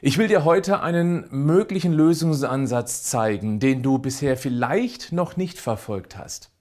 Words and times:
Ich 0.00 0.16
will 0.16 0.28
dir 0.28 0.46
heute 0.46 0.80
einen 0.80 1.26
möglichen 1.28 1.92
Lösungsansatz 1.92 3.02
zeigen, 3.02 3.60
den 3.60 3.82
du 3.82 3.98
bisher 3.98 4.38
vielleicht 4.38 5.12
noch 5.12 5.36
nicht 5.36 5.58
verfolgt 5.58 6.16
hast. 6.16 6.53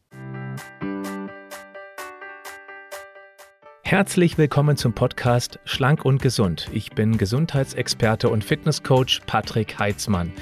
Herzlich 3.93 4.39
willkommen 4.39 4.75
zum 4.75 4.93
Podcast 4.93 5.59
Schlank 5.65 6.03
und 6.03 6.19
Gesund. 6.19 6.67
Ich 6.73 6.95
bin 6.95 7.19
Gesundheitsexperte 7.19 8.27
und 8.27 8.43
Fitnesscoach 8.43 9.21
Patrick 9.27 9.77
Heitzmann. 9.77 10.33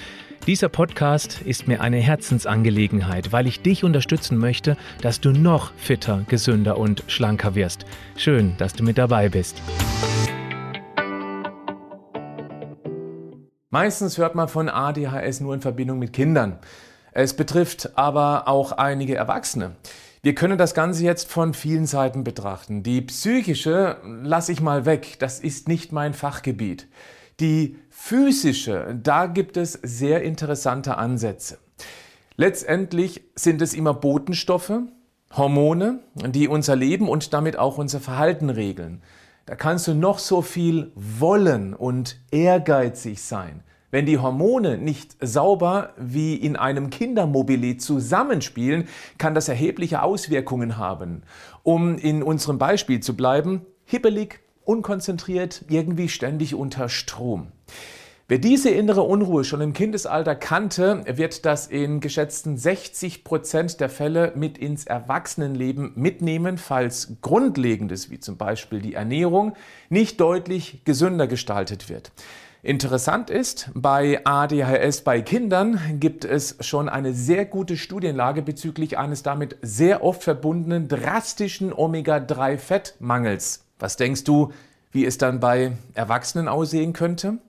Dieser 0.48 0.70
Podcast 0.70 1.42
ist 1.42 1.68
mir 1.68 1.82
eine 1.82 1.98
Herzensangelegenheit, 1.98 3.34
weil 3.34 3.48
ich 3.48 3.62
dich 3.62 3.84
unterstützen 3.84 4.38
möchte, 4.38 4.78
dass 5.02 5.20
du 5.20 5.34
noch 5.34 5.74
fitter, 5.74 6.24
gesünder 6.30 6.78
und 6.78 7.04
schlanker 7.08 7.54
wirst. 7.54 7.84
Schön, 8.16 8.56
dass 8.58 8.72
du 8.72 8.86
mit 8.86 8.98
dabei 8.98 9.28
bist. 9.28 9.62
Meistens 13.70 14.18
hört 14.18 14.34
man 14.34 14.48
von 14.48 14.70
ADHS 14.70 15.42
nur 15.42 15.54
in 15.56 15.60
Verbindung 15.60 16.00
mit 16.00 16.14
Kindern. 16.14 16.60
Es 17.12 17.36
betrifft 17.36 17.98
aber 17.98 18.48
auch 18.48 18.72
einige 18.72 19.16
Erwachsene. 19.16 19.76
Wir 20.24 20.36
können 20.36 20.60
das 20.60 20.76
Ganze 20.76 21.04
jetzt 21.04 21.32
von 21.32 21.56
vielen 21.56 21.88
Seiten 21.88 22.24
betrachten. 22.24 22.84
Die 22.84 23.02
psychische 23.02 23.98
lasse 24.04 24.52
ich 24.52 24.62
mal 24.62 24.86
weg, 24.86 25.18
das 25.18 25.40
ist 25.40 25.68
nicht 25.68 25.92
mein 25.92 26.14
Fachgebiet. 26.14 26.88
Die 27.40 27.80
physische, 27.90 29.00
da 29.02 29.26
gibt 29.26 29.58
es 29.58 29.74
sehr 29.82 30.22
interessante 30.22 31.00
Ansätze. 31.00 31.58
Letztendlich 32.36 33.24
sind 33.34 33.64
es 33.64 33.74
immer 33.74 33.96
Botenstoffe, 33.96 34.82
Hormone, 35.36 36.02
die 36.14 36.48
unser 36.48 36.76
Leben 36.76 37.10
und 37.10 37.34
damit 37.34 37.58
auch 37.58 37.80
unser 37.80 38.00
Verhalten 38.00 38.52
regeln. 38.52 39.02
Da 39.48 39.56
kannst 39.56 39.88
du 39.88 39.96
noch 39.96 40.20
so 40.20 40.44
viel 40.44 40.92
wollen 40.94 41.74
und 41.74 42.18
ehrgeizig 42.30 43.24
sein. 43.24 43.64
Wenn 43.92 44.06
die 44.06 44.18
Hormone 44.18 44.78
nicht 44.78 45.18
sauber 45.20 45.94
wie 45.98 46.36
in 46.36 46.56
einem 46.56 46.90
Kindermobili 46.90 47.76
zusammenspielen, 47.76 48.88
kann 49.18 49.36
das 49.36 49.50
erhebliche 49.50 50.02
Auswirkungen 50.02 50.78
haben. 50.78 51.24
Um 51.64 51.98
in 51.98 52.24
unserem 52.24 52.58
Beispiel 52.58 53.02
zu 53.02 53.18
bleiben, 53.18 53.66
hippelig, 53.84 54.40
unkonzentriert, 54.64 55.66
irgendwie 55.68 56.08
ständig 56.08 56.56
unter 56.56 56.88
Strom. 56.88 57.48
Wer 58.30 58.38
diese 58.38 58.70
innere 58.70 59.02
Unruhe 59.02 59.44
schon 59.44 59.60
im 59.60 59.74
Kindesalter 59.74 60.36
kannte, 60.36 61.04
wird 61.06 61.46
das 61.46 61.68
in 61.68 62.00
geschätzten 62.00 62.56
60 62.56 63.26
Prozent 63.26 63.82
der 63.82 63.90
Fälle 63.90 64.32
mit 64.36 64.58
ins 64.58 64.86
Erwachsenenleben 64.86 65.92
mitnehmen, 65.96 66.58
falls 66.58 67.18
Grundlegendes 67.20 68.10
wie 68.10 68.22
zum 68.22 68.38
Beispiel 68.38 68.80
die 68.80 68.94
Ernährung 68.94 69.52
nicht 69.90 70.22
deutlich 70.22 70.86
gesünder 70.86 71.28
gestaltet 71.28 71.90
wird. 71.90 72.14
Interessant 72.64 73.32
ist, 73.32 73.72
bei 73.74 74.22
ADHS 74.24 75.02
bei 75.02 75.24
Kindern 75.24 75.80
gibt 76.00 76.26
es 76.26 76.58
schon 76.60 76.90
eine 76.90 77.12
sehr 77.12 77.46
gute 77.46 77.76
Studienlage 77.76 78.44
bezüglich 78.44 79.00
eines 79.00 79.24
damit 79.24 79.58
sehr 79.64 80.04
oft 80.04 80.24
verbundenen 80.24 80.88
drastischen 80.88 81.74
Omega-3-Fettmangels. 81.74 83.66
Was 83.80 83.98
denkst 83.98 84.26
du, 84.26 84.52
wie 84.92 85.06
es 85.06 85.18
dann 85.18 85.40
bei 85.40 85.72
Erwachsenen 85.96 86.48
aussehen 86.48 86.94
könnte? 86.94 87.40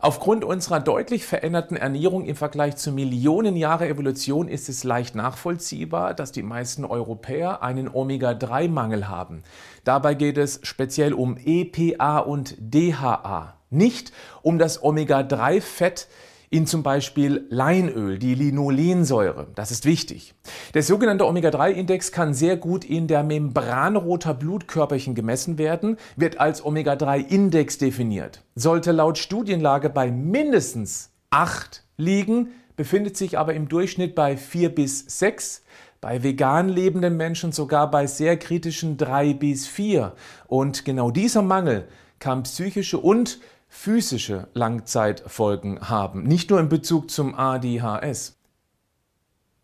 Aufgrund 0.00 0.44
unserer 0.44 0.80
deutlich 0.80 1.26
veränderten 1.26 1.76
Ernährung 1.76 2.24
im 2.24 2.36
Vergleich 2.36 2.76
zu 2.76 2.90
Millionen 2.90 3.54
Jahre 3.54 3.86
Evolution 3.86 4.48
ist 4.48 4.70
es 4.70 4.82
leicht 4.82 5.14
nachvollziehbar, 5.14 6.14
dass 6.14 6.32
die 6.32 6.42
meisten 6.42 6.86
Europäer 6.86 7.62
einen 7.62 7.90
Omega-3-Mangel 7.92 9.08
haben. 9.08 9.42
Dabei 9.84 10.14
geht 10.14 10.38
es 10.38 10.60
speziell 10.62 11.12
um 11.12 11.36
EPA 11.36 12.20
und 12.20 12.54
DHA 12.58 13.57
nicht 13.70 14.12
um 14.42 14.58
das 14.58 14.82
Omega-3-Fett 14.82 16.08
in 16.50 16.66
zum 16.66 16.82
Beispiel 16.82 17.46
Leinöl, 17.50 18.18
die 18.18 18.34
Linolensäure. 18.34 19.48
Das 19.54 19.70
ist 19.70 19.84
wichtig. 19.84 20.34
Der 20.74 20.82
sogenannte 20.82 21.26
Omega-3-Index 21.26 22.10
kann 22.10 22.32
sehr 22.32 22.56
gut 22.56 22.84
in 22.84 23.06
der 23.06 23.22
Membran 23.22 23.96
roter 23.96 24.34
Blutkörperchen 24.34 25.14
gemessen 25.14 25.58
werden, 25.58 25.98
wird 26.16 26.40
als 26.40 26.64
Omega-3-Index 26.64 27.78
definiert. 27.78 28.42
Sollte 28.54 28.92
laut 28.92 29.18
Studienlage 29.18 29.90
bei 29.90 30.10
mindestens 30.10 31.10
8 31.30 31.84
liegen, 31.98 32.48
befindet 32.76 33.16
sich 33.16 33.36
aber 33.36 33.52
im 33.54 33.68
Durchschnitt 33.68 34.14
bei 34.14 34.36
4 34.36 34.74
bis 34.74 35.04
6, 35.18 35.62
bei 36.00 36.22
vegan 36.22 36.68
lebenden 36.68 37.16
Menschen 37.16 37.52
sogar 37.52 37.90
bei 37.90 38.06
sehr 38.06 38.38
kritischen 38.38 38.96
3 38.96 39.34
bis 39.34 39.66
4. 39.66 40.14
Und 40.46 40.84
genau 40.84 41.10
dieser 41.10 41.42
Mangel 41.42 41.88
kann 42.20 42.44
psychische 42.44 42.98
und 42.98 43.40
physische 43.68 44.48
Langzeitfolgen 44.54 45.88
haben, 45.88 46.22
nicht 46.22 46.50
nur 46.50 46.58
in 46.58 46.68
Bezug 46.68 47.10
zum 47.10 47.34
ADHS. 47.34 48.36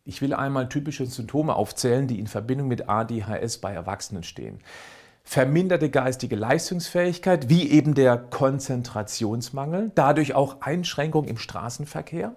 Ich 0.05 0.21
will 0.21 0.35
einmal 0.35 0.69
typische 0.69 1.07
Symptome 1.07 1.55
aufzählen, 1.55 2.07
die 2.07 2.21
in 2.21 2.27
Verbindung 2.27 2.69
mit 2.69 2.89
ADHS 2.89 3.59
bei 3.59 3.73
Erwachsenen 3.73 4.23
stehen. 4.23 4.61
Verminderte 5.23 5.89
geistige 5.89 6.37
Leistungsfähigkeit, 6.37 7.49
wie 7.49 7.71
eben 7.71 7.95
der 7.95 8.19
Konzentrationsmangel, 8.19 9.91
dadurch 9.95 10.35
auch 10.35 10.61
Einschränkung 10.61 11.25
im 11.25 11.39
Straßenverkehr, 11.39 12.35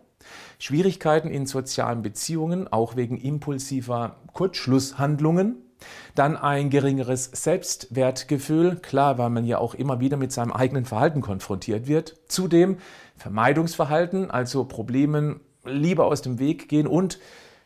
Schwierigkeiten 0.58 1.28
in 1.28 1.46
sozialen 1.46 2.02
Beziehungen, 2.02 2.72
auch 2.72 2.96
wegen 2.96 3.18
impulsiver 3.18 4.16
Kurzschlusshandlungen, 4.32 5.67
dann 6.16 6.36
ein 6.36 6.70
geringeres 6.70 7.26
Selbstwertgefühl, 7.34 8.78
klar, 8.78 9.18
weil 9.18 9.30
man 9.30 9.46
ja 9.46 9.60
auch 9.60 9.76
immer 9.76 10.00
wieder 10.00 10.18
mit 10.18 10.32
seinem 10.32 10.52
eigenen 10.52 10.86
Verhalten 10.86 11.22
konfrontiert 11.22 11.88
wird. 11.88 12.16
Zudem 12.28 12.78
Vermeidungsverhalten, 13.18 14.32
also 14.32 14.66
Problemen 14.66 15.42
lieber 15.66 16.06
aus 16.06 16.22
dem 16.22 16.40
Weg 16.40 16.70
gehen 16.70 16.88
und 16.88 17.20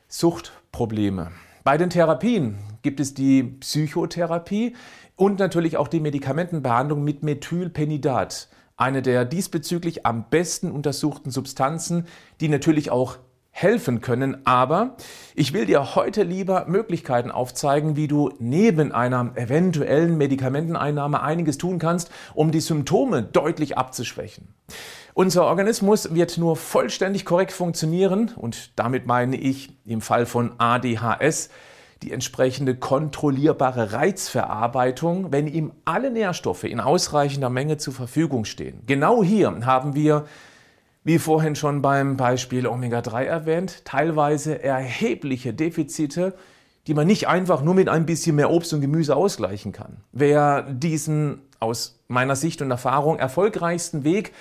Suchtprobleme. 0.07 1.31
Bei 1.63 1.77
den 1.77 1.89
Therapien 1.89 2.57
gibt 2.81 2.99
es 2.99 3.13
die 3.13 3.43
Psychotherapie 3.43 4.75
und 5.15 5.39
natürlich 5.39 5.77
auch 5.77 5.87
die 5.87 5.99
Medikamentenbehandlung 5.99 7.03
mit 7.03 7.21
Methylpenidat, 7.21 8.49
eine 8.75 9.01
der 9.01 9.25
diesbezüglich 9.25 10.05
am 10.05 10.29
besten 10.29 10.71
untersuchten 10.71 11.29
Substanzen, 11.29 12.07
die 12.39 12.49
natürlich 12.49 12.89
auch 12.89 13.19
helfen 13.51 14.01
können. 14.01 14.45
Aber 14.45 14.95
ich 15.35 15.53
will 15.53 15.65
dir 15.65 15.95
heute 15.95 16.23
lieber 16.23 16.65
Möglichkeiten 16.67 17.31
aufzeigen, 17.31 17.95
wie 17.95 18.07
du 18.07 18.31
neben 18.39 18.91
einer 18.91 19.31
eventuellen 19.35 20.17
Medikamenteneinnahme 20.17 21.21
einiges 21.21 21.57
tun 21.57 21.77
kannst, 21.77 22.09
um 22.33 22.51
die 22.51 22.61
Symptome 22.61 23.23
deutlich 23.23 23.77
abzuschwächen. 23.77 24.55
Unser 25.13 25.45
Organismus 25.45 26.15
wird 26.15 26.37
nur 26.37 26.55
vollständig 26.55 27.25
korrekt 27.25 27.51
funktionieren 27.51 28.31
und 28.35 28.79
damit 28.79 29.05
meine 29.05 29.35
ich 29.35 29.77
im 29.85 30.01
Fall 30.01 30.25
von 30.25 30.53
ADHS 30.57 31.49
die 32.01 32.11
entsprechende 32.11 32.75
kontrollierbare 32.75 33.93
Reizverarbeitung, 33.93 35.31
wenn 35.31 35.47
ihm 35.47 35.73
alle 35.85 36.09
Nährstoffe 36.09 36.63
in 36.63 36.79
ausreichender 36.79 37.49
Menge 37.49 37.77
zur 37.77 37.93
Verfügung 37.93 38.45
stehen. 38.45 38.81
Genau 38.87 39.21
hier 39.23 39.65
haben 39.65 39.93
wir 39.93 40.25
wie 41.03 41.19
vorhin 41.19 41.55
schon 41.55 41.81
beim 41.81 42.17
Beispiel 42.17 42.67
Omega-3 42.67 43.23
erwähnt, 43.23 43.85
teilweise 43.85 44.63
erhebliche 44.63 45.53
Defizite, 45.53 46.35
die 46.87 46.93
man 46.93 47.07
nicht 47.07 47.27
einfach 47.27 47.61
nur 47.61 47.73
mit 47.73 47.89
ein 47.89 48.05
bisschen 48.05 48.35
mehr 48.35 48.51
Obst 48.51 48.73
und 48.73 48.81
Gemüse 48.81 49.15
ausgleichen 49.15 49.71
kann. 49.71 49.97
Wer 50.11 50.63
diesen 50.63 51.41
aus 51.59 51.99
meiner 52.07 52.35
Sicht 52.35 52.61
und 52.61 52.71
Erfahrung 52.71 53.19
erfolgreichsten 53.19 54.03
Weg 54.03 54.33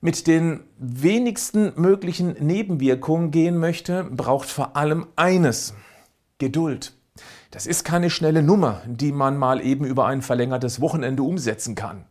mit 0.00 0.26
den 0.26 0.60
wenigsten 0.78 1.72
möglichen 1.76 2.36
Nebenwirkungen 2.38 3.30
gehen 3.30 3.58
möchte, 3.58 4.04
braucht 4.04 4.48
vor 4.48 4.76
allem 4.76 5.06
eines, 5.16 5.74
Geduld. 6.38 6.94
Das 7.50 7.66
ist 7.66 7.84
keine 7.84 8.08
schnelle 8.08 8.42
Nummer, 8.42 8.80
die 8.86 9.12
man 9.12 9.36
mal 9.36 9.60
eben 9.60 9.84
über 9.84 10.06
ein 10.06 10.22
verlängertes 10.22 10.80
Wochenende 10.80 11.22
umsetzen 11.22 11.74
kann. 11.74 12.06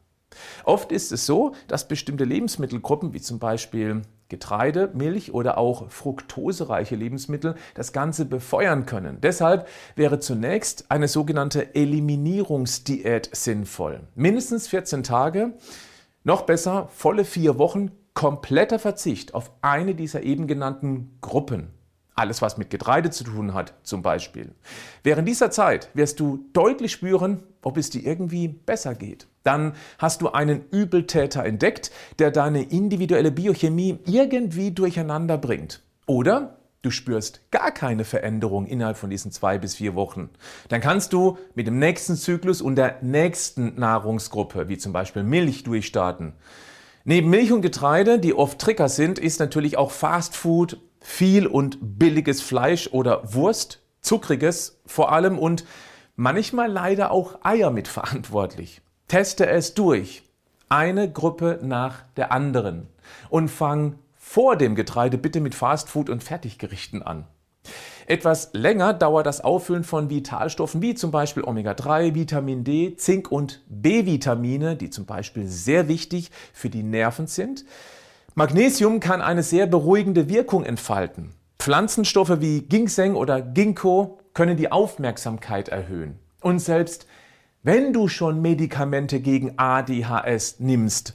Oft 0.64 0.92
ist 0.92 1.12
es 1.12 1.26
so, 1.26 1.54
dass 1.68 1.88
bestimmte 1.88 2.24
Lebensmittelgruppen, 2.24 3.14
wie 3.14 3.22
zum 3.22 3.40
Beispiel 3.40 4.02
Getreide, 4.30 4.92
Milch 4.94 5.34
oder 5.34 5.58
auch 5.58 5.90
fruktosereiche 5.90 6.96
Lebensmittel 6.96 7.56
das 7.74 7.94
Ganze 7.94 8.26
befeuern 8.26 8.86
können. 8.86 9.18
Deshalb 9.22 9.68
wäre 9.96 10.20
zunächst 10.20 10.86
eine 10.90 11.08
sogenannte 11.08 11.74
Eliminierungsdiät 11.76 13.30
sinnvoll. 13.34 14.02
Mindestens 14.16 14.68
14 14.68 15.04
Tage, 15.04 15.54
noch 16.24 16.44
besser 16.44 16.90
volle 16.94 17.26
vier 17.26 17.58
Wochen 17.58 17.92
kompletter 18.14 18.80
Verzicht 18.80 19.34
auf 19.34 19.52
eine 19.62 19.96
dieser 19.96 20.24
eben 20.24 20.46
genannten 20.46 21.18
Gruppen. 21.22 21.70
Alles, 22.16 22.42
was 22.42 22.58
mit 22.58 22.70
Getreide 22.70 23.12
zu 23.12 23.24
tun 23.24 23.54
hat, 23.54 23.74
zum 23.84 24.02
Beispiel. 24.02 24.54
Während 25.04 25.26
dieser 25.28 25.52
Zeit 25.52 25.90
wirst 25.94 26.20
du 26.20 26.50
deutlich 26.52 26.92
spüren, 26.92 27.44
ob 27.62 27.78
es 27.78 27.90
dir 27.90 28.06
irgendwie 28.06 28.50
besser 28.50 28.94
geht. 28.94 29.28
Dann 29.50 29.74
hast 29.98 30.22
du 30.22 30.30
einen 30.30 30.66
Übeltäter 30.70 31.44
entdeckt, 31.44 31.90
der 32.20 32.30
deine 32.30 32.62
individuelle 32.62 33.32
Biochemie 33.32 33.98
irgendwie 34.06 34.70
durcheinander 34.70 35.40
bringt. 35.40 35.82
Oder 36.06 36.60
du 36.84 36.92
spürst 36.92 37.42
gar 37.50 37.72
keine 37.72 38.06
Veränderung 38.06 38.68
innerhalb 38.68 38.96
von 38.96 39.10
diesen 39.10 39.32
zwei 39.32 39.58
bis 39.58 39.74
vier 39.74 39.96
Wochen. 39.96 40.30
Dann 40.68 40.82
kannst 40.82 41.14
du 41.14 41.40
mit 41.56 41.66
dem 41.66 41.80
nächsten 41.80 42.16
Zyklus 42.16 42.62
und 42.62 42.76
der 42.76 43.00
nächsten 43.02 43.74
Nahrungsgruppe, 43.80 44.70
wie 44.70 44.78
zum 44.78 44.94
Beispiel 44.94 45.24
Milch, 45.24 45.64
durchstarten. 45.64 46.34
Neben 47.04 47.32
Milch 47.32 47.52
und 47.52 47.64
Getreide, 47.64 48.20
die 48.20 48.36
oft 48.36 48.60
Trigger 48.60 48.88
sind, 48.88 49.18
ist 49.18 49.40
natürlich 49.40 49.80
auch 49.80 49.90
Fast 49.90 50.36
Food, 50.36 50.80
viel 51.02 51.48
und 51.48 51.80
billiges 51.82 52.44
Fleisch 52.44 52.90
oder 52.92 53.34
Wurst, 53.34 53.82
zuckriges 54.02 54.80
vor 54.86 55.12
allem 55.12 55.40
und 55.40 55.66
manchmal 56.16 56.72
leider 56.72 57.10
auch 57.10 57.40
Eier 57.42 57.72
mitverantwortlich. 57.72 58.84
Teste 59.10 59.48
es 59.48 59.74
durch, 59.74 60.22
eine 60.70 61.12
Gruppe 61.12 61.60
nach 61.64 62.04
der 62.16 62.32
anderen 62.32 62.88
und 63.32 63.50
fang 63.50 63.96
vor 64.16 64.56
dem 64.56 64.76
Getreide 64.76 65.18
bitte 65.18 65.42
mit 65.42 65.56
Fast 65.56 65.90
Food 65.90 66.12
und 66.12 66.24
Fertiggerichten 66.24 67.02
an. 67.02 67.26
Etwas 68.06 68.52
länger 68.54 68.94
dauert 68.94 69.26
das 69.26 69.42
Auffüllen 69.42 69.84
von 69.84 70.12
Vitalstoffen 70.12 70.84
wie 70.84 70.94
zum 70.94 71.10
Beispiel 71.10 71.44
Omega-3, 71.44 72.14
Vitamin 72.14 72.64
D, 72.64 72.96
Zink 72.98 73.32
und 73.32 73.64
B-Vitamine, 73.68 74.76
die 74.76 74.92
zum 74.92 75.08
Beispiel 75.08 75.48
sehr 75.48 75.88
wichtig 75.88 76.30
für 76.54 76.70
die 76.70 76.84
Nerven 76.84 77.26
sind. 77.26 77.66
Magnesium 78.36 79.00
kann 79.00 79.22
eine 79.22 79.42
sehr 79.42 79.66
beruhigende 79.66 80.30
Wirkung 80.30 80.64
entfalten. 80.64 81.32
Pflanzenstoffe 81.58 82.42
wie 82.42 82.62
Ginseng 82.62 83.16
oder 83.16 83.42
Ginkgo 83.42 84.20
können 84.36 84.56
die 84.56 84.72
Aufmerksamkeit 84.72 85.70
erhöhen. 85.70 86.20
Und 86.42 86.60
selbst 86.60 87.08
wenn 87.64 87.92
du 87.94 88.08
schon 88.08 88.42
Medikamente 88.42 89.20
gegen 89.20 89.54
ADHS 89.58 90.60
nimmst, 90.60 91.14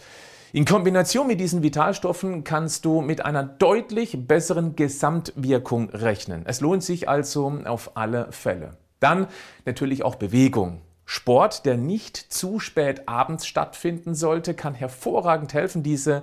in 0.52 0.64
Kombination 0.64 1.26
mit 1.26 1.40
diesen 1.40 1.64
Vitalstoffen 1.64 2.44
kannst 2.44 2.84
du 2.84 3.00
mit 3.00 3.24
einer 3.24 3.42
deutlich 3.42 4.28
besseren 4.28 4.76
Gesamtwirkung 4.76 5.90
rechnen. 5.90 6.42
Es 6.44 6.60
lohnt 6.60 6.84
sich 6.84 7.08
also 7.08 7.60
auf 7.64 7.96
alle 7.96 8.30
Fälle. 8.30 8.76
Dann 9.00 9.26
natürlich 9.64 10.04
auch 10.04 10.14
Bewegung. 10.14 10.80
Sport, 11.06 11.66
der 11.66 11.76
nicht 11.76 12.16
zu 12.16 12.60
spät 12.60 13.08
abends 13.08 13.46
stattfinden 13.46 14.14
sollte, 14.14 14.54
kann 14.54 14.74
hervorragend 14.74 15.54
helfen, 15.54 15.82
diese 15.82 16.22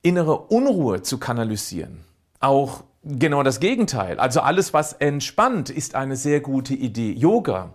innere 0.00 0.38
Unruhe 0.38 1.02
zu 1.02 1.18
kanalisieren. 1.18 2.04
Auch 2.40 2.84
genau 3.04 3.42
das 3.42 3.60
Gegenteil, 3.60 4.18
also 4.18 4.40
alles, 4.40 4.72
was 4.72 4.94
entspannt, 4.94 5.68
ist 5.68 5.94
eine 5.94 6.16
sehr 6.16 6.40
gute 6.40 6.74
Idee. 6.74 7.12
Yoga, 7.12 7.74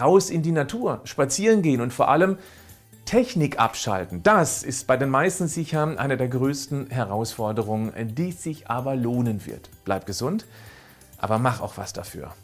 raus 0.00 0.30
in 0.30 0.42
die 0.42 0.52
Natur, 0.52 1.00
spazieren 1.04 1.62
gehen 1.62 1.80
und 1.80 1.92
vor 1.92 2.08
allem 2.08 2.38
Technik 3.04 3.58
abschalten, 3.58 4.22
das 4.22 4.62
ist 4.62 4.86
bei 4.86 4.98
den 4.98 5.08
meisten 5.08 5.48
sicher 5.48 5.98
eine 5.98 6.18
der 6.18 6.28
größten 6.28 6.90
Herausforderungen, 6.90 8.14
die 8.14 8.32
sich 8.32 8.68
aber 8.68 8.96
lohnen 8.96 9.46
wird. 9.46 9.70
Bleib 9.84 10.04
gesund, 10.04 10.44
aber 11.16 11.38
mach 11.38 11.62
auch 11.62 11.78
was 11.78 11.94
dafür. 11.94 12.34